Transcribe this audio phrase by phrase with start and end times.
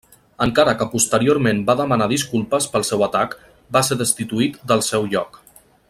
[0.43, 3.37] Encara que posteriorment va demanar disculpes pel seu atac,
[3.79, 5.41] va ser destituït del seu lloc.